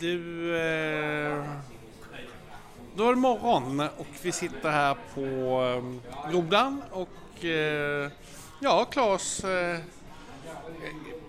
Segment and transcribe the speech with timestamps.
[0.00, 1.44] Du, eh,
[2.96, 8.10] då är det morgon och vi sitter här på eh, Grodan och eh,
[8.60, 9.78] ja, Claes, eh,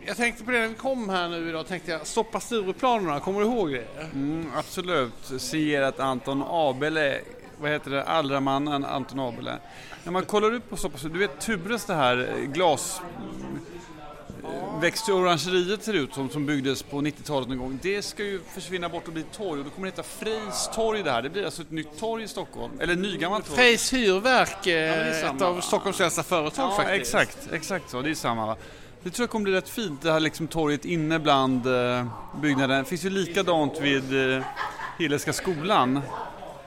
[0.06, 3.40] jag tänkte på det när vi kom här nu idag, tänkte jag stoppa Stureplanerna, kommer
[3.40, 3.88] du ihåg det?
[4.14, 5.42] Mm, absolut.
[5.42, 7.20] Ser att Anton Abele,
[7.62, 9.58] vad heter det, Allramannen Anton Abele.
[10.04, 13.02] När man kollar upp på Stoppa du vet Tubres det här eh, glas
[14.82, 17.80] växt orangeriet ser ut som, som byggdes på 90-talet någon gång.
[17.82, 21.04] Det ska ju försvinna bort och bli torg och då kommer det heta Freys torg
[21.04, 21.22] det här.
[21.22, 23.58] Det blir alltså ett nytt torg i Stockholm, eller nygammalt torg.
[23.58, 25.62] Freys hyrverk, eh, är ett av?
[25.62, 27.00] Stockholms äldsta företag Ja, faktiskt.
[27.16, 28.02] exakt, exakt så.
[28.02, 28.56] Det är samma va.
[29.04, 32.06] Det tror jag kommer bli rätt fint, det här liksom torget inne bland eh,
[32.42, 32.84] byggnaden.
[32.84, 34.44] Det finns ju likadant vid eh,
[35.00, 36.02] Hilleska skolan.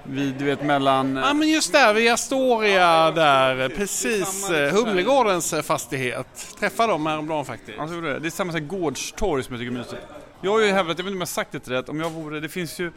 [0.04, 1.16] Vid, du vet mellan...
[1.16, 4.86] Ja men just där vid Astoria där, precis, eh, liksom.
[4.86, 6.56] Humlegårdens eh, fastighet.
[6.58, 7.78] Träffade dem häromdagen faktiskt.
[7.78, 8.28] Alltså, det.
[8.28, 10.02] är samma här gårdstorg som jag tycker är mysigt.
[10.40, 12.10] Jag har ju hävdat, jag vet inte om jag sagt det till rätt, om jag
[12.10, 12.92] vore, det finns ju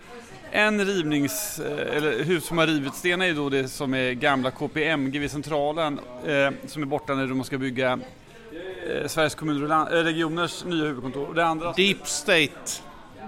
[0.51, 4.11] en rivnings, eh, eller hus som har rivits, det ena är då det som är
[4.11, 7.99] gamla KPMG vid Centralen, eh, som är borta när de ska bygga
[8.89, 11.27] eh, Sveriges kommuner och land, regioners nya huvudkontor.
[11.27, 12.81] Och det, andra, Deep State.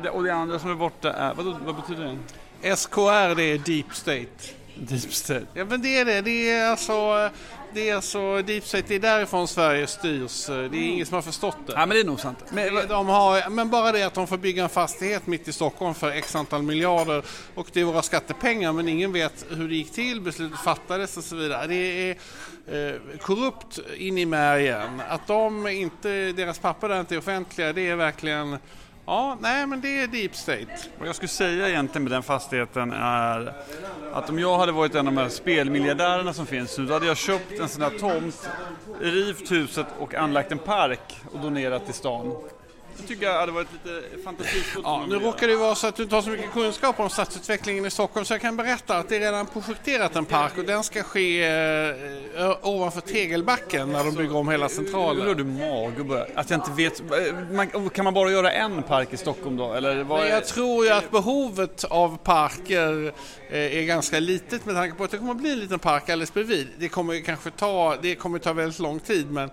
[0.04, 2.18] Det, och det andra som är borta är, vad, vad betyder
[2.62, 2.76] det?
[2.76, 4.54] SKR det är Deep State.
[4.76, 5.46] Deep State.
[5.54, 6.22] Ja men det är det.
[6.22, 7.30] Det är alltså,
[7.74, 10.46] det är alltså Deep State, det är därifrån Sverige styrs.
[10.48, 11.74] Det är ingen som har förstått det.
[11.74, 12.44] Ja men det är nog sant.
[12.50, 15.94] Men, De har, men bara det att de får bygga en fastighet mitt i Stockholm
[15.94, 17.24] för x antal miljarder
[17.56, 21.24] och det är våra skattepengar men ingen vet hur det gick till, beslutet fattades och
[21.24, 21.68] så vidare.
[21.68, 22.18] Det är
[22.68, 25.02] eh, korrupt in i märgen.
[25.10, 28.58] Att de inte, deras papper där inte är offentliga det är verkligen
[29.08, 30.68] Ja, nej men det är deep state.
[31.00, 33.54] Vad jag skulle säga egentligen med den fastigheten är
[34.14, 37.06] att om jag hade varit en av de här spelmiljardärerna som finns nu, då hade
[37.06, 38.50] jag köpt en sån här tomt,
[39.02, 42.36] rivt huset och anlagt en park och donerat till stan.
[42.98, 44.86] Det tycker jag hade varit lite fantasifullt.
[44.86, 47.10] Ja, nu råkar det ju vara så att du inte har så mycket kunskap om
[47.10, 50.64] stadsutvecklingen i Stockholm så jag kan berätta att det är redan projekterat en park och
[50.64, 55.28] den ska ske eh, ovanför Tegelbacken när de bygger om hela centralen.
[55.28, 56.26] har du mag.
[56.36, 57.02] Att jag inte vet.
[57.52, 59.74] Man, kan man bara göra en park i Stockholm då?
[59.74, 60.32] Eller vad Men är...
[60.32, 63.14] jag tror ju att behovet av parker
[63.50, 66.10] eh, är ganska litet med tanke på att det kommer att bli en liten park
[66.10, 66.68] alldeles bredvid.
[66.78, 69.50] Det kommer kanske ta, det kommer ta väldigt lång tid men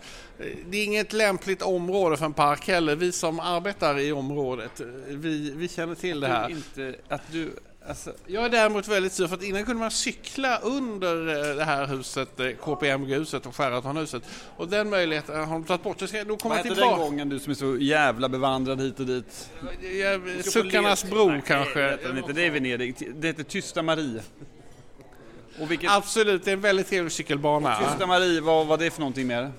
[0.71, 2.97] det är inget lämpligt område för en park heller.
[2.97, 6.51] Vi som arbetar i området, vi, vi känner till det här.
[6.51, 7.51] Inte, att du...
[7.89, 11.65] Alltså, Jag är däremot väldigt sur för att innan kunde man cykla under eh, det
[11.65, 14.23] här huset, eh, KPMG-huset och Sheraton-huset.
[14.57, 16.13] Och den möjligheten har de tagit bort.
[16.13, 19.07] Jag då komma vad hette den gången du som är så jävla bevandrad hit och
[19.07, 19.51] dit?
[20.01, 21.97] Ja, Suckarnas bro Nej, Det kanske.
[21.97, 23.09] den inte, det är Venedig.
[23.15, 24.23] Det heter Tysta Marie.
[25.61, 25.91] Och vilket...
[25.91, 27.79] Absolut, det är en väldigt trevlig cykelbana.
[27.79, 29.53] Tysta Marie, vad var det för någonting mer?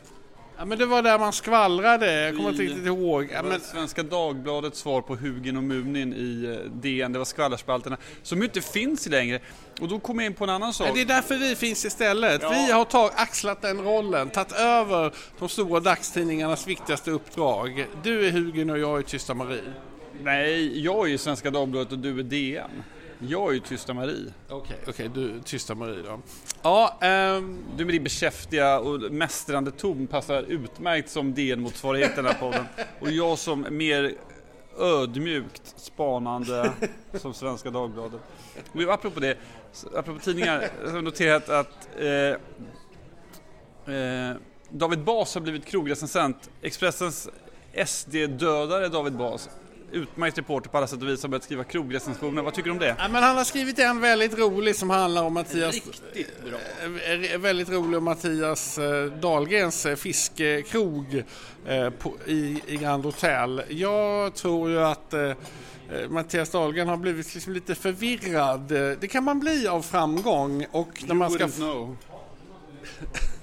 [0.64, 3.30] Ja, men det var där man skvallrade, jag kommer inte riktigt ihåg.
[3.34, 7.98] Ja, men, Svenska Dagbladets svar på Hugin och Munin i eh, DN, det var skvallerspalterna,
[8.22, 9.40] som ju inte finns längre.
[9.82, 10.88] Och då kom jag in på en annan sak.
[10.88, 12.42] ja, det är därför vi finns istället.
[12.42, 12.50] Ja.
[12.50, 17.88] Vi har tag, axlat den rollen, tagit över de stora dagstidningarnas viktigaste uppdrag.
[18.04, 19.74] Du är Hugin och jag är Tysta Marie.
[20.22, 22.84] Nej, jag är ju Svenska Dagbladet och du är DN.
[23.20, 24.34] Jag är ju Tysta Marie.
[24.50, 26.20] Okej, okej, du är Tysta Marie då.
[26.62, 32.34] Ja, ehm, Du med din beskäftiga och mästrande ton passar utmärkt som DN-motsvarighet den här
[32.34, 32.66] podden.
[33.00, 34.16] Och jag som mer
[34.80, 36.72] ödmjukt spanande
[37.14, 38.22] som Svenska Dagbladet.
[38.74, 39.38] Och apropå det,
[39.96, 44.36] apropå tidningar, jag har noterat att eh, eh,
[44.70, 46.50] David Bas har blivit krogrecensent.
[46.62, 47.30] Expressens
[47.86, 49.50] SD-dödare David Bas.
[49.94, 52.42] Utmärkt reporter på alla sätt och vis har börjat skriva krogrecensioner.
[52.42, 52.96] Vad tycker du om det?
[53.00, 55.74] ja, men han har skrivit en väldigt rolig som handlar om Mattias...
[55.74, 56.60] Riktigt bra.
[57.34, 61.24] Eh, väldigt rolig om Mattias eh, Dahlgrens eh, fiskekrog
[61.68, 61.90] eh,
[62.26, 63.64] i, i Grand Hotel.
[63.70, 65.36] Jag tror ju att eh, eh,
[66.10, 68.72] Mattias Dahlgren har blivit liksom lite förvirrad.
[68.72, 71.48] Eh, Det kan man bli av framgång och när man ska...
[71.48, 71.98] Know.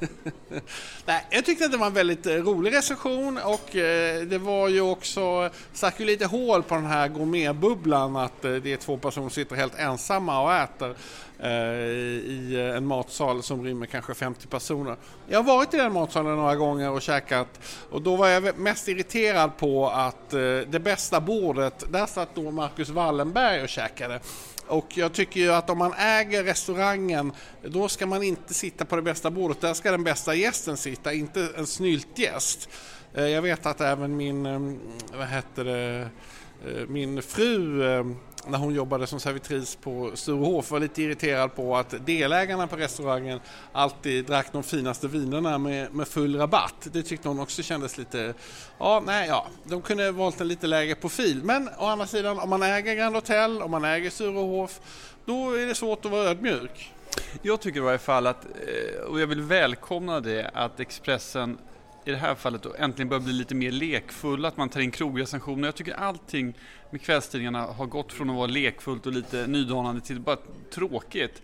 [1.07, 4.69] Nej, jag tyckte att det var en väldigt eh, rolig recension och eh, det var
[4.69, 8.97] ju också, stack ju lite hål på den här gourmetbubblan att eh, det är två
[8.97, 10.97] personer som sitter helt ensamma och äter
[11.39, 14.97] eh, i en matsal som rymmer kanske 50 personer.
[15.29, 17.61] Jag har varit i den matsalen några gånger och käkat
[17.91, 22.51] och då var jag mest irriterad på att eh, det bästa bordet, där satt då
[22.51, 24.21] Marcus Wallenberg och käkade.
[24.71, 27.33] Och jag tycker ju att om man äger restaurangen
[27.63, 29.61] då ska man inte sitta på det bästa bordet.
[29.61, 32.69] Där ska den bästa gästen sitta, inte en snyltgäst.
[33.15, 34.61] Eh, jag vet att även min, eh,
[35.19, 36.09] vad heter det,
[36.67, 37.83] eh, min fru
[38.51, 43.41] när hon jobbade som servitris på Sturehof var lite irriterad på att delägarna på restaurangen
[43.73, 46.89] alltid drack de finaste vinerna med, med full rabatt.
[46.93, 48.35] Det tyckte hon också kändes lite,
[48.79, 51.41] ja nej ja, de kunde valt en lite lägre profil.
[51.45, 54.81] Men å andra sidan om man äger Grand Hotel, om man äger Sturehof,
[55.25, 56.93] då är det svårt att vara ödmjuk.
[57.43, 61.59] Jag tycker i varje fall att, eh, och jag vill välkomna det, att Expressen
[62.05, 64.91] i det här fallet då äntligen börjar bli lite mer lekfull, att man tar in
[64.91, 65.69] krogrecensioner.
[65.69, 66.55] Jag tycker allting
[66.91, 70.39] med kvällstidningarna har gått från att vara lekfullt och lite nydanande till bara
[70.75, 71.43] tråkigt.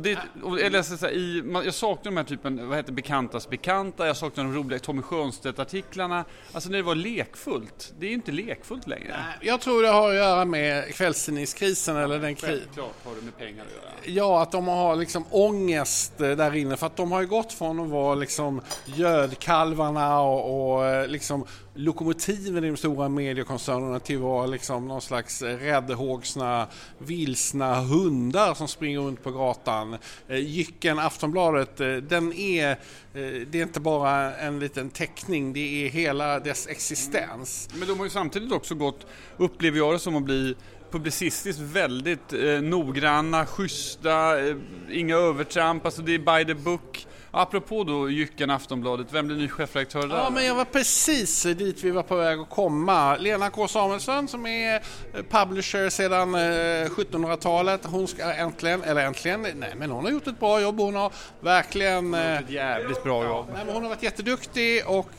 [0.00, 3.48] Det, och jag, läste så här, i, jag saknar de här typen, vad heter bekantas
[3.48, 6.24] bekanta, jag saknar de roliga Tommy Sjöstedt-artiklarna.
[6.52, 7.92] Alltså när det var lekfullt.
[7.98, 9.16] Det är ju inte lekfullt längre.
[9.40, 12.58] Jag tror det har att göra med kvällstidningskrisen eller den krisen.
[12.58, 14.14] Självklart har det med pengar att göra.
[14.16, 17.52] Ja, att de har liksom ångest eh, där inne för att de har ju gått
[17.52, 24.16] från att vara liksom gödkalvarna och, och eh, liksom lokomotiven i de stora mediekoncernerna till
[24.16, 26.66] att vara liksom någon slags räddhågsna,
[26.98, 29.96] vilsna hundar som springer runt på gatan.
[30.28, 32.76] Eh, Jycken, Aftonbladet, eh, den är, eh,
[33.12, 37.68] det är inte bara en liten teckning, det är hela dess existens.
[37.68, 37.78] Mm.
[37.78, 39.06] Men de har ju samtidigt också gått,
[39.36, 40.54] upplever jag det som att bli
[40.90, 44.56] publicistiskt väldigt eh, noggranna, schyssta, eh,
[44.90, 47.06] inga övertramp, alltså det är by the book.
[47.36, 50.16] Apropå då Jycken Aftonbladet, vem blir ny chefredaktör där?
[50.16, 53.16] Ja, men jag var precis dit vi var på väg att komma.
[53.16, 57.84] Lena K Samuelsson som är eh, publisher sedan 1700-talet.
[57.84, 60.78] Eh, hon ska äntligen, eller äntligen, nej men hon har gjort ett bra jobb.
[60.78, 62.04] Hon har verkligen...
[62.04, 63.46] Hon har gjort ett eh, jävligt bra jobb.
[63.54, 65.10] Nej, men hon har varit jätteduktig och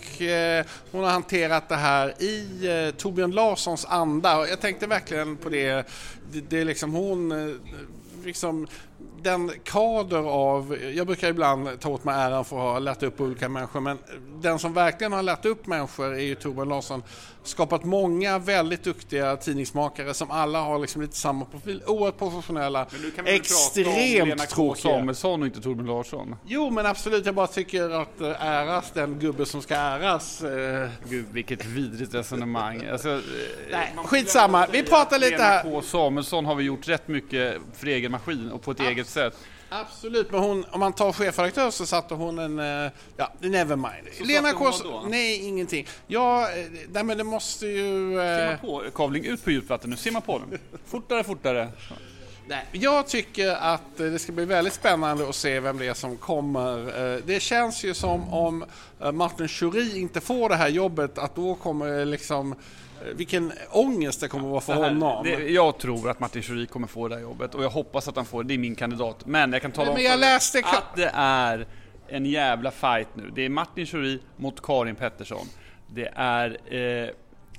[0.91, 4.47] hon har hanterat det här i Torbjörn Larssons anda.
[4.47, 5.87] Jag tänkte verkligen på det.
[6.31, 7.33] Det, det är liksom hon
[8.25, 8.67] liksom
[9.21, 13.21] den kader av, jag brukar ibland ta åt mig äran för att ha lärt upp
[13.21, 13.97] olika människor, men
[14.41, 17.03] den som verkligen har lärt upp människor är ju Torbjörn Larsson.
[17.43, 22.87] Skapat många väldigt duktiga tidningsmakare som alla har liksom lite samma profil, oerhört professionella,
[23.25, 24.93] extremt tråkiga.
[24.93, 26.35] Samuelsson och inte Torbjörn Larsson.
[26.45, 30.41] Jo men absolut, jag bara tycker att eh, äras den gubbe som ska äras.
[30.41, 30.89] Eh.
[31.09, 32.85] Gud vilket vidrigt resonemang.
[32.91, 33.21] Alltså,
[33.71, 35.63] Nej, skitsamma, vi pratar lite här.
[35.63, 38.94] Lena K Samuelsson har vi gjort rätt mycket för egen maskin och på ett eget
[39.03, 39.37] sätt.
[39.69, 42.59] Absolut, men hon, om man tar chefredaktör så satte hon en...
[42.59, 44.07] Eh, ja, nevermind.
[44.21, 44.83] Lena Kås...
[45.07, 45.87] Nej, ingenting.
[46.07, 48.19] Ja, eh, nej, men det måste ju...
[48.19, 48.37] Eh...
[48.37, 49.97] Simma på, kavling ut på djupt vatten nu.
[49.97, 50.59] Simma på den.
[50.85, 51.71] Fortare, fortare.
[52.47, 56.17] Nej, jag tycker att det ska bli väldigt spännande att se vem det är som
[56.17, 56.77] kommer.
[56.77, 58.65] Eh, det känns ju som om
[59.13, 62.55] Martin Schuri inte får det här jobbet, att då kommer liksom
[63.13, 65.23] vilken ångest det kommer att vara för här, honom.
[65.23, 68.15] Det, jag tror att Martin Schuri kommer få det här jobbet och jag hoppas att
[68.15, 68.47] han får det.
[68.47, 69.25] Det är min kandidat.
[69.25, 70.59] Men jag kan tala men, om jag läste...
[70.59, 71.67] att det är
[72.07, 73.31] en jävla fight nu.
[73.35, 75.47] Det är Martin Schuri mot Karin Pettersson.
[75.87, 77.09] Det är eh,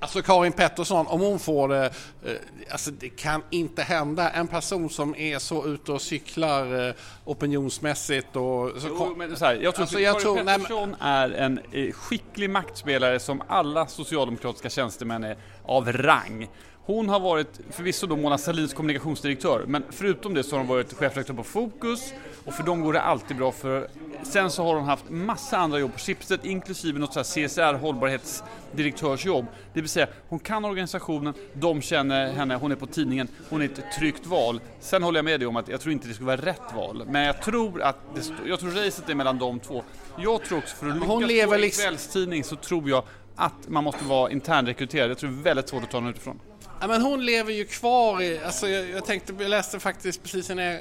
[0.00, 1.84] Alltså Karin Pettersson, om hon får det,
[2.24, 2.32] eh,
[2.70, 4.30] alltså det kan inte hända.
[4.30, 6.94] En person som är så ute och cyklar eh,
[7.24, 8.70] opinionsmässigt och...
[8.80, 11.30] Så jo, men så här, jag tror alltså, att jag Karin tror, Pettersson nej, är
[11.30, 16.48] en eh, skicklig maktspelare som alla socialdemokratiska tjänstemän är av rang.
[16.86, 20.92] Hon har varit förvisso då Mona Sahlins kommunikationsdirektör, men förutom det så har hon varit
[20.92, 22.12] chefredaktör på Fokus
[22.44, 23.88] och för dem går det alltid bra för
[24.22, 29.46] sen så har hon haft massa andra jobb på Schibsted inklusive något CSR hållbarhetsdirektörsjobb.
[29.72, 33.64] Det vill säga hon kan organisationen, de känner henne, hon är på tidningen, hon är
[33.64, 34.60] ett tryggt val.
[34.80, 37.02] Sen håller jag med dig om att jag tror inte det skulle vara rätt val,
[37.08, 39.82] men jag tror att det, jag tror racet är mellan de två.
[40.18, 41.82] Jag tror också för att lyckas hon lever på en liksom...
[41.82, 43.04] kvällstidning så tror jag
[43.36, 45.10] att man måste vara internrekryterad.
[45.10, 46.40] Jag tror det är väldigt svårt att ta den utifrån.
[46.80, 50.50] Ja, men hon lever ju kvar i, alltså jag, jag tänkte, jag läste faktiskt precis
[50.50, 50.80] innan jag,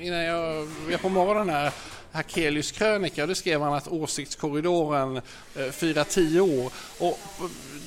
[0.00, 1.72] innan jag, jag på morgonen här,
[2.12, 5.16] Hakelius krönika, då skrev han att åsiktskorridoren
[5.56, 6.72] eh, firar tio år.
[6.98, 7.18] Och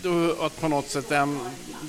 [0.04, 1.40] då, att på något sätt den,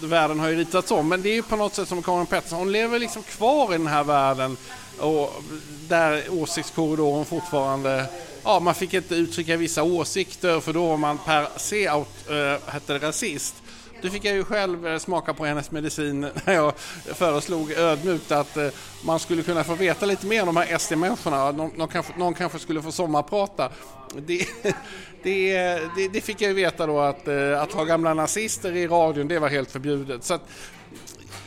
[0.03, 2.59] världen har ju ritats om, men det är ju på något sätt som Karin Pettersson,
[2.59, 4.57] hon lever liksom kvar i den här världen
[5.01, 5.43] och
[5.89, 8.07] där åsiktskorridoren fortfarande
[8.47, 12.73] Ja, man fick inte uttrycka vissa åsikter för då var man per se out, äh,
[12.73, 13.55] hette rasist.
[14.03, 16.73] Det fick jag ju själv eh, smaka på hennes medicin när jag
[17.15, 18.69] föreslog ödmjukt att eh,
[19.05, 21.53] man skulle kunna få veta lite mer om de här SD-människorna.
[21.53, 23.71] Någon, någon, kanske, någon kanske skulle få sommarprata.
[24.15, 24.47] Det,
[25.23, 25.55] det,
[25.97, 29.39] det, det, fick jag ju veta då att, att ha gamla nazister i radion, det
[29.39, 30.25] var helt förbjudet.
[30.25, 30.43] Så att,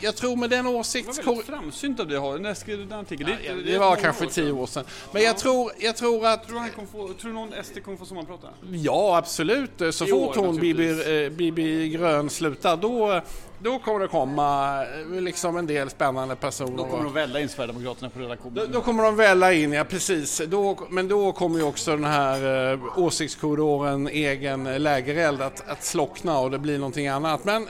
[0.02, 1.18] jag tror med den åsikts...
[1.18, 2.38] Det var väldigt framsynt av dig att ha.
[2.38, 3.30] När skrev du den artikeln?
[3.46, 4.84] Ja, det, det, var kanske tio år sedan.
[5.12, 6.48] Men jag tror, jag tror att...
[6.48, 8.48] Tror du, han få, tror du någon SD kommer få sommarprata?
[8.72, 9.72] Ja, absolut.
[9.92, 13.22] Så I fort år, hon, Bibi, eh, Bibi Grön, slutar, då,
[13.60, 16.78] då kommer det komma eh, liksom en del spännande personer.
[16.78, 18.56] Då kommer de välla in Sverigedemokraterna på redaktionen.
[18.56, 20.42] Då, då, kommer de välla in, ja precis.
[20.48, 26.40] Då, men då kommer ju också den här eh, åsiktskorridoren, egen lägereld att, att slockna
[26.40, 27.44] och det blir någonting annat.
[27.44, 27.68] Men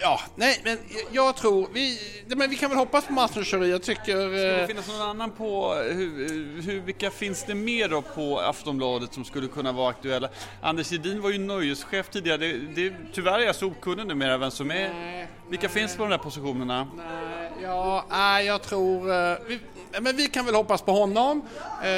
[0.00, 0.78] Ja, nej, men
[1.12, 4.02] jag tror, vi, men vi kan väl hoppas på Martin Jag tycker...
[4.02, 8.40] Ska det eh, finnas någon annan på, hur, hur, vilka finns det mer då på
[8.40, 10.28] Aftonbladet som skulle kunna vara aktuella?
[10.62, 14.50] Anders Hedin var ju nöjeschef tidigare, det, det, tyvärr är jag så okunnig numera vem
[14.50, 14.74] som är.
[14.94, 16.88] Nej, vilka nej, finns på de där positionerna?
[16.96, 19.60] Nej, ja, nej, jag tror, eh, vi,
[20.00, 21.42] men vi kan väl hoppas på honom.
[21.82, 21.90] Eh,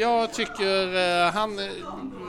[0.00, 1.56] jag tycker han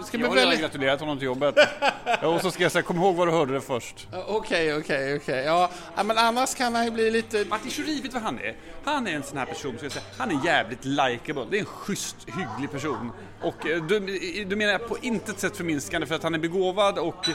[0.06, 0.60] ska jag har väldigt...
[0.60, 1.56] gratulerat honom till jobbet.
[2.22, 4.08] och så ska jag säga, kom ihåg vad du hörde det först.
[4.28, 5.44] Okej, okej, okej.
[5.46, 7.46] Ja, men annars kan han ju bli lite...
[7.50, 8.56] Martin Schori, vet vad han är?
[8.84, 11.46] Han är en sån här person, ska jag säga, han är jävligt likeable.
[11.50, 13.12] Det är en schysst, hygglig person.
[13.42, 14.00] Och eh, du,
[14.46, 17.30] du menar på intet sätt förminskande för att han är begåvad och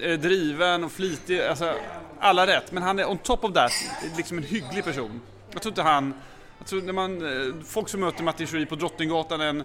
[0.00, 1.40] eh, driven och flitig.
[1.40, 1.74] Alltså,
[2.20, 2.72] alla rätt.
[2.72, 3.72] Men han är on top of that,
[4.16, 5.20] liksom en hygglig person.
[5.52, 6.14] Jag tror inte han...
[6.58, 9.64] Jag tror när man, eh, folk som möter Martin Schori på Drottninggatan en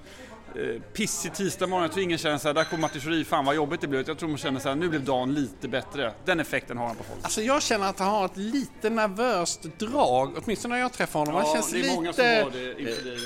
[0.55, 1.83] Eh, pissig tisdag morgon.
[1.83, 4.07] Jag tror ingen känner såhär, där kom Martin Schori, fan vad jobbigt det blev.
[4.07, 6.13] Jag tror man känner såhär, nu blev dagen lite bättre.
[6.25, 7.19] Den effekten har han på folk.
[7.23, 11.35] Alltså jag känner att han har ett lite nervöst drag, åtminstone när jag träffar honom.
[11.35, 11.95] Ja, han känns det är lite...
[11.95, 13.19] många som har det inför dig.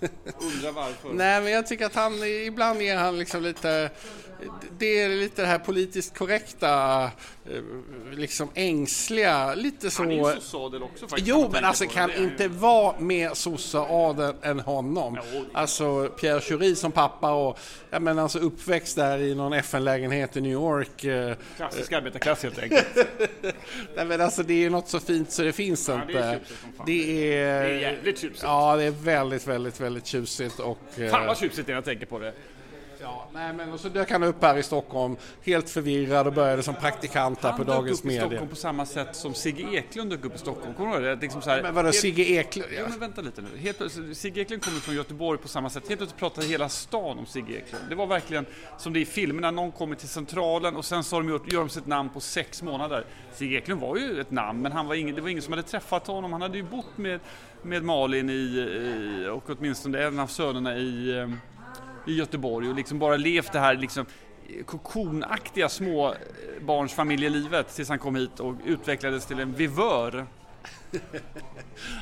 [0.40, 1.12] Undrar varför.
[1.12, 3.90] Nej, men jag tycker att han, ibland är han liksom lite
[4.78, 7.62] det är lite det här politiskt korrekta, eh,
[8.12, 10.02] liksom ängsliga, lite så...
[10.02, 11.28] Han är ju sosseadel också faktiskt.
[11.28, 15.18] Jo, men alltså kan inte vara mer sosseadel än honom.
[15.32, 17.58] Jo, Alltså Pierre Schori som pappa och,
[17.90, 21.04] ja men alltså uppväxt där i någon FN-lägenhet i New York.
[21.04, 22.96] Eh, Klassisk arbetarklass helt enkelt.
[23.96, 26.12] Nej men alltså det är ju något så fint så det finns ja, inte.
[26.12, 26.40] Det är,
[26.86, 28.42] det är, det är jävligt tjusigt.
[28.42, 30.78] Ja, det är väldigt, väldigt, väldigt tjusigt och...
[31.10, 32.32] Fan vad tjusigt när jag tänker på det.
[33.00, 36.62] Ja, nej, men och så dök han upp här i Stockholm helt förvirrad och började
[36.62, 38.20] som praktikant här på Dagens Media.
[38.20, 40.74] Han dök upp i Stockholm på samma sätt som Sigge Eklund dök upp i Stockholm.
[40.74, 41.22] Kommer du ihåg det?
[41.22, 42.68] Liksom så här, men vadå, helt, Sigge Eklund?
[42.72, 42.80] Ja.
[42.80, 42.88] ja.
[42.88, 43.58] men vänta lite nu.
[43.58, 43.82] Helt,
[44.16, 45.88] Sigge Eklund kommer från Göteborg på samma sätt.
[45.88, 47.84] Helt plötsligt pratade hela stan om Sigge Eklund.
[47.88, 48.46] Det var verkligen
[48.78, 51.52] som det är i filmerna, någon kommer till Centralen och sen så har de gjort,
[51.52, 53.04] gör de sitt namn på sex månader.
[53.34, 55.62] Sigge Eklund var ju ett namn, men han var ingen, det var ingen som hade
[55.62, 56.32] träffat honom.
[56.32, 57.20] Han hade ju bott med,
[57.62, 61.36] med Malin i, i och åtminstone en av sönerna i ehm,
[62.08, 64.06] i Göteborg och liksom bara levt det här liksom
[64.66, 70.26] kokonaktiga småbarnsfamiljelivet tills han kom hit och utvecklades till en vivör.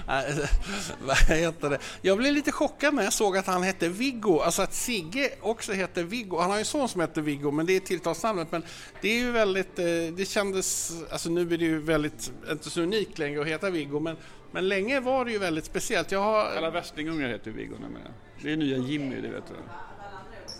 [1.01, 1.79] Vad heter det?
[2.03, 5.73] Jag blev lite chockad när jag såg att han hette Viggo, alltså att Sigge också
[5.73, 6.39] heter Viggo.
[6.39, 8.53] Han har ju en son som heter Viggo, men det är tilltalsnamnet.
[8.53, 8.63] Men
[9.01, 9.85] det är ju väldigt, eh,
[10.17, 14.01] det kändes, alltså nu är det ju väldigt, inte så unikt längre att heta Viggo,
[14.01, 14.17] men,
[14.51, 16.13] men länge var det ju väldigt speciellt.
[16.13, 16.45] Jag har...
[16.45, 18.13] Alla värstingungar heter Viggo numera.
[18.43, 19.55] Det är nya Jimmy, det vet du.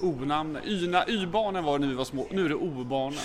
[0.01, 0.63] O-namnen.
[1.09, 3.19] Y-barnen var det när vi var små, nu är det O-barnen.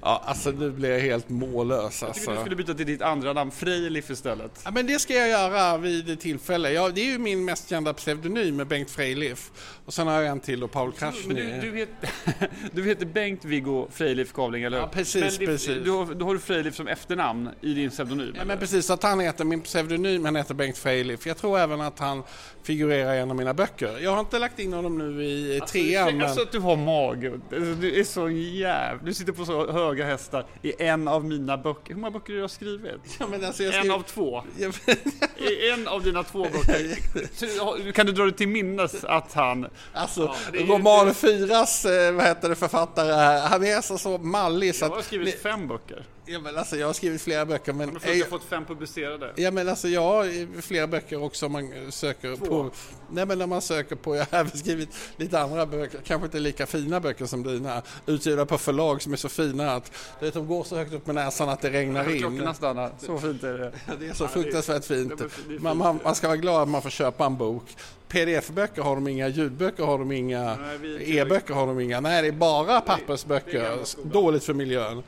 [0.00, 1.82] Ja, alltså nu blir jag helt mållös.
[1.82, 2.06] Alltså.
[2.06, 4.60] Jag tycker du skulle byta till ditt andra namn, Frejlif istället.
[4.64, 6.72] Ja, men det ska jag göra vid tillfälle.
[6.72, 9.50] Ja, det är ju min mest kända pseudonym med Bengt Frejlif.
[9.84, 11.34] Och sen har jag en till då, Paul Krasny.
[11.34, 11.88] Du, du, vet,
[12.72, 15.84] du heter Bengt Viggo Frejlif Kavling, eller Ja, precis, men precis.
[15.84, 18.34] Då, då har du Frejlif som efternamn i din pseudonym?
[18.36, 18.90] Ja, men precis.
[18.90, 21.26] Att han heter, min pseudonym, han heter Bengt Frejlif.
[21.26, 22.22] Jag tror även att han
[22.62, 23.98] figurerar i en av mina böcker.
[23.98, 26.16] Jag har inte lagt in honom nu i alltså, trean.
[26.16, 26.26] Men...
[26.26, 27.40] Alltså att du har mage.
[27.80, 29.02] Du är så jävla...
[29.02, 31.94] Du sitter på så höga hästar i en av mina böcker.
[31.94, 33.16] Hur många böcker har du skrivit?
[33.20, 33.84] Ja, alltså jag skriv...
[33.84, 34.42] En av två.
[35.36, 37.92] I en av dina två böcker.
[37.92, 39.66] Kan du dra dig till minnes att han...
[39.92, 44.84] Alltså, ja, roman fyras, eh, vad heter det, författare han är så, så mallig så
[44.84, 46.04] Jag har skrivit fem böcker.
[46.30, 47.88] Ja, men alltså, jag har skrivit flera böcker men...
[47.88, 49.32] Men jag har fått fem publicerade.
[49.36, 52.46] Ja men alltså jag har flera böcker också om man söker Två.
[52.46, 52.70] på...
[53.10, 56.38] Nej men när man söker på, jag har även skrivit lite andra böcker, kanske inte
[56.38, 60.34] lika fina böcker som dina, utgivna på förlag som är så fina att du vet,
[60.34, 62.18] de går så högt upp med näsan att det regnar in.
[62.18, 63.72] Klockorna stannar, så fint är det.
[63.86, 65.18] Ja, det är så ja, fruktansvärt fint.
[65.18, 67.36] Det är, det är man, man, man, ska vara glad att man får köpa en
[67.36, 67.64] bok.
[68.08, 70.56] Pdf-böcker har de inga, ljudböcker har de inga,
[71.00, 72.00] e-böcker har de inga.
[72.00, 73.78] Nej, det är bara pappersböcker.
[74.04, 75.02] Dåligt för miljön.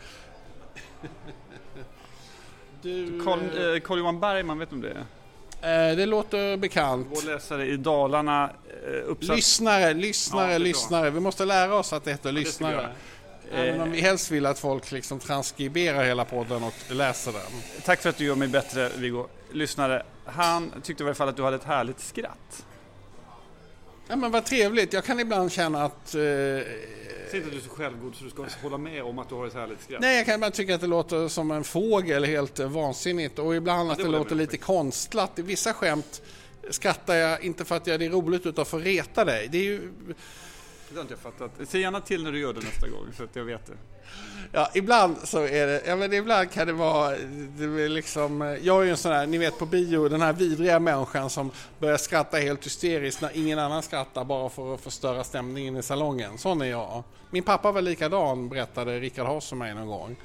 [2.83, 5.05] Du, Carl, Carl Johan Bergman, vet du om det är?
[5.63, 7.07] Eh, det låter bekant.
[7.11, 8.51] Vår läsare i Dalarna.
[8.87, 9.37] Eh, uppsatt...
[9.37, 11.11] Lyssnare, lyssnare, ja, lyssnare.
[11.11, 12.89] Vi måste lära oss att det heter lyssnare.
[13.53, 17.63] Även om vi helst vill att folk liksom transkriberar hela podden och läser den.
[17.85, 19.27] Tack för att du gör mig bättre Viggo.
[19.53, 22.67] Lyssnare, han tyckte i alla fall att du hade ett härligt skratt.
[24.09, 24.93] Ja men vad trevligt.
[24.93, 26.21] Jag kan ibland känna att eh,
[27.31, 29.35] Säg inte att du är så självgod så du ska hålla med om att du
[29.35, 30.01] har ett härligt skratt.
[30.01, 33.89] Nej, jag kan bara tycka att det låter som en fågel helt vansinnigt och ibland
[33.89, 35.39] ja, att det, det låter lite konstlat.
[35.39, 36.23] I vissa skämt
[36.71, 39.49] skrattar jag inte för att jag det är roligt utan för att reta dig.
[39.53, 39.93] Det är ju...
[40.91, 41.69] Det har inte jag fattat.
[41.69, 43.73] Säg gärna till när du gör det nästa gång så att jag vet det.
[44.53, 47.11] Ja, ibland så är det, ja men ibland kan det vara,
[47.59, 50.33] det är liksom, jag är ju en sån här, ni vet på bio, den här
[50.33, 55.25] vidriga människan som börjar skratta helt hysteriskt när ingen annan skrattar bara för att förstöra
[55.25, 56.39] stämningen i salongen.
[56.39, 57.03] Sån är jag.
[57.31, 60.17] Min pappa var likadan, berättade Rickard Haas för mig någon gång.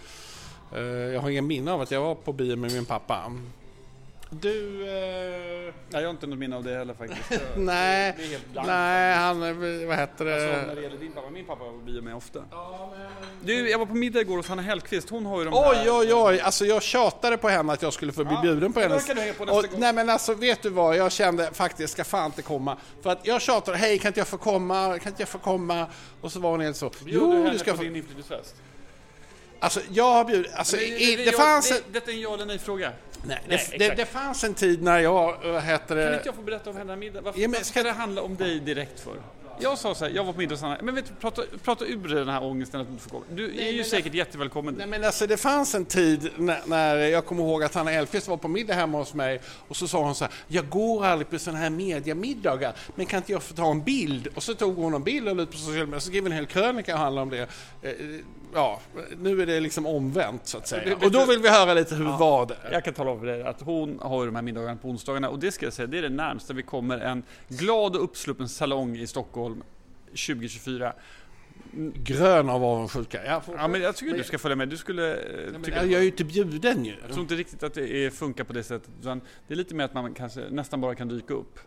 [0.76, 3.32] Eh, jag har ingen minne av att jag var på bio med min pappa.
[4.30, 4.82] Du...
[4.88, 5.74] Eh...
[5.90, 7.30] Nej, jag har inte något minne av det heller faktiskt.
[7.56, 8.68] nej, det är helt blankt.
[8.68, 9.40] nej, han,
[9.88, 10.34] vad heter det?
[10.36, 12.40] Alltså, när det gäller din pappa, min pappa var på bio med ofta.
[13.44, 16.00] Du, jag var på middag igår hos Hanna Hellquist, hon har ju de Oj, här...
[16.00, 18.80] oj, oj, alltså jag tjatade på henne att jag skulle få bli Ja, bjuden på
[18.80, 19.06] men hennes...
[19.08, 19.80] kan du på nästa Och, gång.
[19.80, 20.96] nej men alltså, vet du vad?
[20.96, 22.78] Jag kände faktiskt, ska fan inte komma.
[23.02, 25.88] För att jag tjatade, hej kan inte jag få komma, kan inte jag få komma?
[26.22, 27.84] Och så var hon helt så, Bjöd du henne du ska på få...
[27.84, 28.56] din inflyttningsfest?
[29.66, 32.34] Alltså jag har bjudit, alltså Men i, det, ja- fanns det, Detta är en ja
[32.34, 32.92] eller nej-fråga.
[33.28, 36.14] Nej, Nej, det, det, det fanns en tid när jag, vad heter Kan det...
[36.14, 37.22] inte jag få berätta om henne middag?
[37.22, 39.14] Varför Ja, men varför ska det handla om dig direkt för?
[39.60, 41.86] Jag sa så här, jag var på middag hos Hanna, men vet du, prata, prata
[41.86, 43.26] ur den här ångesten att du inte får komma.
[43.30, 44.76] Du är ju säkert jättevälkommen.
[44.78, 48.28] Nej men alltså det fanns en tid när, när jag kommer ihåg att Hanna Elfqvist
[48.28, 51.30] var på middag hemma hos mig och så sa hon så här, jag går aldrig
[51.30, 54.28] på sådana här mediamiddagar, men kan inte jag få ta en bild?
[54.36, 56.32] Och så tog hon en bild och la ut på sociala medier, så skrev en
[56.32, 57.48] hel krönika och handlade om det.
[57.90, 57.96] Eh,
[58.56, 58.80] Ja,
[59.18, 60.96] nu är det liksom omvänt så att säga.
[60.96, 62.58] Och då vill vi höra lite hur var det?
[62.72, 65.30] Jag kan tala om för dig att hon har ju de här middagarna på onsdagarna
[65.30, 68.50] och det ska jag säga, det är det närmsta vi kommer en glad och uppsluppen
[68.50, 69.55] salong i Stockholm
[70.16, 70.94] 2024.
[72.04, 73.26] Grön av avundsjuka.
[73.26, 74.70] Ja, Ja, men jag tycker du ska följa med.
[74.70, 75.78] Du skulle eh, men tycka...
[75.86, 76.96] jag är ju inte bjuden ju.
[77.02, 78.90] Jag tror inte riktigt att det är, funkar på det sättet.
[79.48, 81.60] Det är lite mer att man kanske nästan bara kan dyka upp.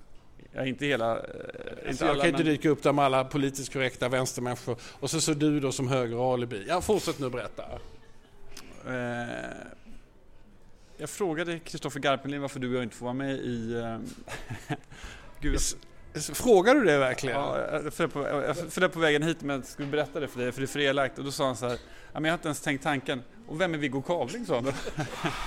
[0.53, 1.17] Ja, inte hela...
[1.17, 4.09] eh, Alltså, inte jag alla, kan inte men- dyka upp där med alla politiskt korrekta
[4.09, 6.65] vänstermänniskor och så så du då som höger alibi.
[6.69, 7.63] Ja, fortsätt nu berätta.
[8.87, 9.35] Eh,
[10.97, 13.83] jag frågade Kristoffer Garpenlid varför du och jag inte får vara med i...
[15.41, 15.61] Gud, jag,
[16.35, 17.37] Frågar du det verkligen?
[17.37, 20.65] ja, jag funderade på, vägen hit men jag skulle berätta det för dig för det
[20.65, 21.79] är för elakt och då sa han så här
[22.13, 23.23] jag har inte ens tänkt tanken.
[23.49, 24.73] Och vem är Viggo Kavling sa han då?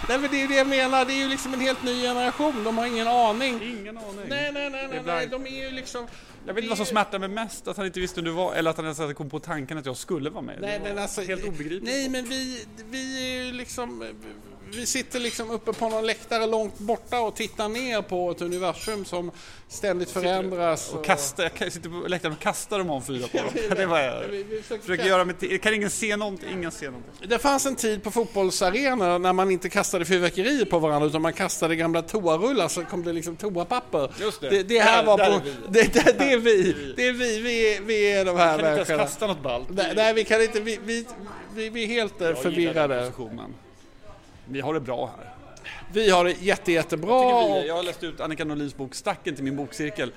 [0.09, 2.01] Nej men det är ju det jag menar, det är ju liksom en helt ny
[2.01, 3.61] generation, de har ingen aning.
[3.63, 4.25] Ingen aning.
[4.27, 5.27] Nej, nej, nej, nej, nej.
[5.27, 6.07] De är ju liksom...
[6.45, 8.53] Jag vet inte vad som smärtar mig mest, att han inte visste vem du var
[8.53, 10.57] eller att han ens kommit på tanken att jag skulle vara med.
[10.61, 11.21] Nej men alltså...
[11.21, 11.83] Helt obegripligt.
[11.83, 14.05] Nej men vi, vi är ju liksom...
[14.75, 19.05] Vi sitter liksom uppe på någon läktare långt borta och tittar ner på ett universum
[19.05, 19.31] som
[19.67, 20.93] ständigt förändras.
[20.93, 23.47] Och kastar, jag sitter på läktaren och kastar de om fyra på dem.
[23.77, 24.27] Det var jag.
[24.27, 26.49] Vi- vi försöker göra till, kan ingen se någonting?
[26.51, 27.11] Ingen ser någonting.
[27.29, 31.33] Det fanns en tid på fotbollsarenor när man inte kastade fyrverkerier på varandra utan man
[31.33, 34.11] kastade gamla toarullar så kom det liksom toapapper.
[34.19, 34.49] Just det.
[34.49, 35.35] Det, det här Där- var där på...
[35.35, 35.51] är vi.
[35.69, 36.93] Det, det, det är vi.
[36.95, 37.39] Det är vi.
[37.41, 39.03] Vi är, vi är de här Kan inte ens människorna.
[39.03, 39.67] kasta något ballt.
[39.69, 40.59] Nej, nej, vi kan inte.
[40.61, 41.05] Vi, vi,
[41.53, 43.11] vi, vi är helt eh, Jag förvirrade.
[44.51, 45.33] Vi har det bra här.
[45.93, 47.47] Vi har det jätte, jättebra.
[47.47, 50.11] Vi, jag har läst ut Annika Norlins bok Stacken till min bokcirkel.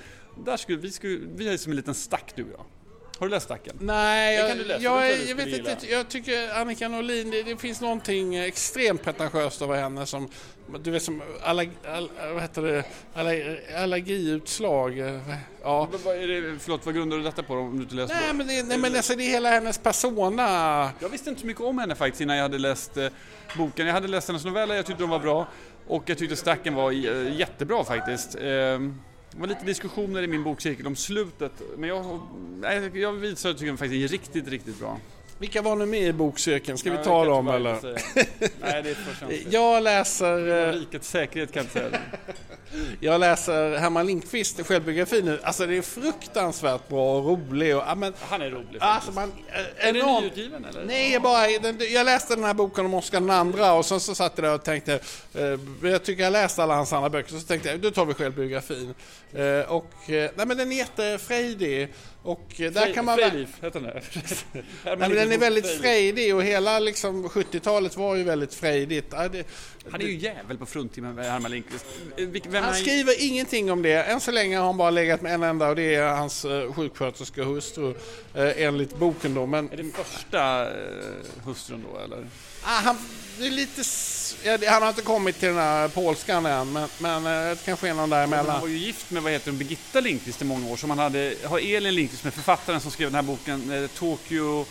[0.45, 2.65] Där skulle, vi, skulle, vi är som en liten stack du och jag.
[3.19, 3.77] Har du läst Stacken?
[3.81, 5.87] Nej, jag, läsa, jag, jag jag vet skulle inte.
[5.87, 10.29] Jag tycker Annika Norlin, det, det finns någonting extremt pretentiöst över henne som,
[10.81, 14.99] du vet som allerg, all, vad heter det, allerg, allergiutslag.
[14.99, 15.21] eh,
[15.63, 15.89] Ja.
[15.93, 18.33] Vad- vad är det, förlåt, vad grundar du detta på om du inte läst Nej
[18.35, 20.91] men, det, nej, men alltså, det är hela hennes persona.
[21.01, 23.09] Jag visste inte så mycket om henne faktiskt innan jag hade läst eh,
[23.57, 23.87] boken.
[23.87, 25.49] Jag hade läst hennes noveller, jag tyckte de var bra.
[25.89, 28.35] Och jag tyckte Stacken var eh, jättebra faktiskt.
[28.35, 28.79] Eh,
[29.35, 31.53] det var lite diskussioner i min bokcirkel om slutet.
[31.77, 32.21] Men jag,
[32.63, 34.99] jag jag tycker den faktiskt är riktigt, riktigt bra.
[35.39, 36.79] Vilka var nu med i bokcirkeln?
[36.79, 37.73] Ska vi ta dem eller?
[38.61, 39.47] Nej, det är för känsligt.
[39.53, 42.01] Jag läser, eh, Rikets säkerhet kan jag inte säga det.
[43.01, 45.41] Jag läser Herman Lindqvist självbiografi nu.
[45.43, 49.33] Alltså det är fruktansvärt bra och rolig och, ja, men, Han är rolig alltså man,
[49.79, 50.85] eh, Är den nyutgiven eller?
[50.85, 54.15] Nej, jag, bara, den- jag läste den här boken om Oscar II och sen så
[54.15, 55.01] satt jag där och tänkte,
[55.35, 55.59] eh,
[55.91, 58.95] jag tycker jag läste alla hans andra böcker, så tänkte jag, då tar vi självbiografin.
[59.33, 61.89] Eh, och, eh, nej men den är jättefrejdig
[62.23, 63.17] och eh, där kan man...
[63.19, 64.03] Frejliv, heter den det?
[64.85, 69.07] Nej, men den är väldigt frejdig och hela liksom, 70-talet var ju väldigt frejdigt.
[69.11, 69.47] Ja, det,
[69.91, 71.85] Han är ju jävel på fruntimmen, Herman Lindqvist.
[72.17, 74.03] Eh, Vem han skriver ingenting om det.
[74.03, 76.73] Än så länge har han bara legat med en enda och det är hans uh,
[76.73, 77.95] sjuksköterska hustru
[78.35, 79.47] eh, enligt boken då.
[79.47, 80.75] Men Är det första eh,
[81.45, 82.27] hustrun då eller?
[82.63, 82.97] ah, han,
[83.39, 86.73] det är lite, s- ja, det- han har inte kommit till den här polskan än
[86.73, 88.61] men, men eh, det kanske är någon Han däremellan.
[88.61, 90.77] var ju gift med vad heter hon, Birgitta Lindqvist i många år.
[90.77, 94.65] Som han hade, har Elin Lindqvist med författaren som skrev den här boken eh, Tokyo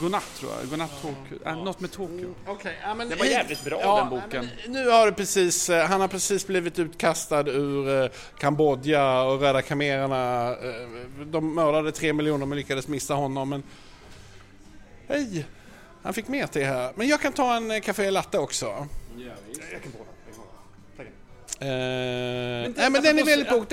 [0.00, 0.70] Godnatt tror jag.
[0.70, 1.46] Godnatt Tokyo.
[1.46, 2.34] Äh, något med Tokyo.
[2.46, 4.48] Okay, ja, men, Den var jävligt bra, den boken.
[4.64, 9.40] men Nu har det precis, eh, han har precis blivit utkastad ur eh, Kambodja och
[9.40, 10.50] Röda khmererna.
[10.50, 13.48] eh, De mördade tre miljoner men lyckades missa honom.
[13.48, 13.62] Men...
[15.08, 15.46] Hej!
[16.02, 16.92] Han fick mer till här.
[16.94, 18.66] Men jag kan ta en eh, café latte också.
[19.72, 19.98] Jag kan på
[21.60, 23.72] Eh, det- nej men den är väldigt bok.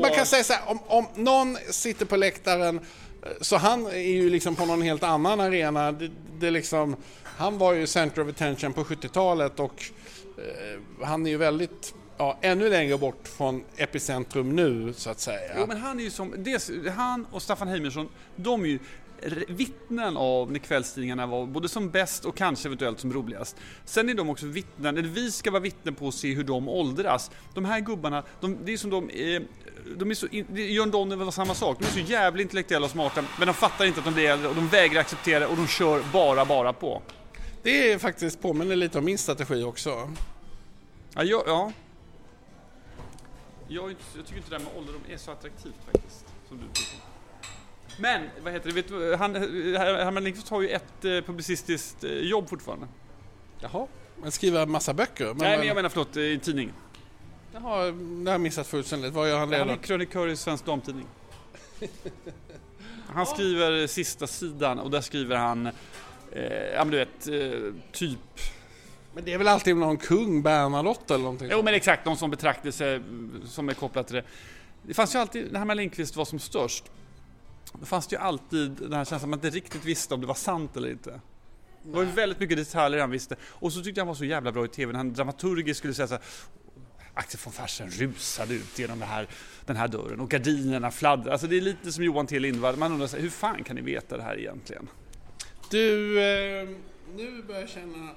[0.00, 2.82] Man kan säga så här, om, om någon sitter på läktaren eh,
[3.40, 5.92] så han är ju liksom på någon helt annan arena.
[5.92, 9.82] Det, det liksom, han var ju center of attention på 70-talet och
[10.38, 15.52] eh, han är ju väldigt, ja, ännu längre bort från epicentrum nu så att säga.
[15.58, 18.78] Jo men han är ju som, dels, han och Staffan Heimersson, de är ju
[19.48, 23.56] vittnen av när kvällstidningarna var både som bäst och kanske eventuellt som roligast.
[23.84, 26.68] Sen är de också vittnen, eller vi ska vara vittnen på att se hur de
[26.68, 27.30] åldras.
[27.54, 29.42] De här gubbarna, de, det är som de eh,
[29.96, 30.26] de är så,
[30.56, 33.84] Jörn Donner var samma sak, de är så jävligt intellektuella och smarta men de fattar
[33.84, 36.72] inte att de blir äldre och de vägrar acceptera det och de kör bara, bara
[36.72, 37.02] på.
[37.62, 40.10] Det är faktiskt påminner lite om min strategi också.
[41.14, 41.72] Ja, jag, ja.
[43.68, 46.24] Jag, jag tycker inte det där med ålderdom är så attraktivt faktiskt.
[46.48, 46.98] Som du tycker.
[47.98, 52.04] Men, vad heter det, vet du, han, Her- Herman Lindqvist har ju ett eh, publicistiskt
[52.04, 52.86] eh, jobb fortfarande.
[53.60, 53.86] Jaha,
[54.22, 55.26] men skriva massa böcker?
[55.26, 56.72] Men, Nej, men jag menar förlåt, eh, i en tidning.
[57.52, 59.12] Jaha, det har jag missat fullständigt.
[59.12, 61.06] Vad gör han det Han är krönikör i Svensk Damtidning.
[63.06, 65.72] Han skriver sista sidan och där skriver han, eh,
[66.74, 68.40] ja men du vet, eh, typ
[69.14, 71.48] Men det är väl alltid någon kung, Bernadotte eller någonting?
[71.50, 73.02] Jo men exakt, någon som betraktelse
[73.44, 74.24] som är kopplat till det.
[74.82, 76.84] Det fanns ju alltid, när Herman Lindqvist var som störst,
[77.80, 80.26] då fanns det ju alltid den här känslan att man inte riktigt visste om det
[80.26, 81.20] var sant eller inte.
[81.82, 83.36] Det var ju väldigt mycket detaljer han visste.
[83.42, 85.94] Och så tyckte jag han var så jävla bra i TV när han dramaturgiskt skulle
[85.94, 86.22] säga så här,
[87.14, 89.28] Axel von Fersen rusade ut genom här,
[89.66, 91.32] den här dörren och gardinerna fladdrade.
[91.32, 92.76] Alltså det är lite som Johan T Lindvall.
[92.76, 94.88] Man undrar så här, hur fan kan ni veta det här egentligen?
[95.70, 96.68] Du, eh,
[97.16, 98.10] nu börjar jag känna...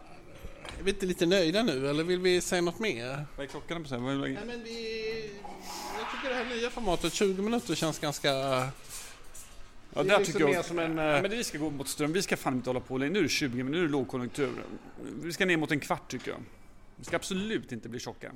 [0.79, 3.25] Är vi inte lite nöjda nu eller vill vi säga något mer?
[3.35, 3.99] Vad är klockan på sig?
[3.99, 5.31] Nej, men vi...
[5.97, 8.31] Jag tycker det här nya formatet, 20 minuter, känns ganska...
[9.93, 10.49] Ja, det är liksom jag...
[10.49, 10.97] mer som en...
[10.97, 12.13] Ja, eh, men vi ska gå mot ström.
[12.13, 13.13] Vi ska fan inte hålla på längre.
[13.13, 14.51] Nu är det 20 minuter, nu är det lågkonjunktur.
[15.21, 16.39] Vi ska ner mot en kvart tycker jag.
[16.95, 18.31] Vi ska absolut inte bli tjocka.